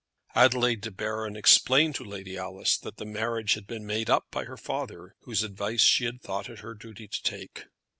[0.33, 4.45] Adelaide De Baron explained to Lady Alice that the marriage had been made up by
[4.45, 7.65] her father, whose advice she had thought it her duty to take.